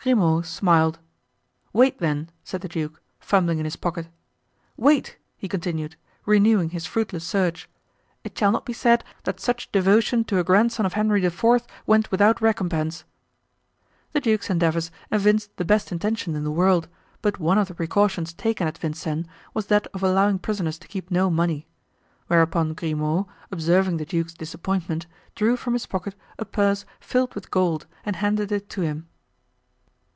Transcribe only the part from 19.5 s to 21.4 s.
was that of allowing prisoners to keep no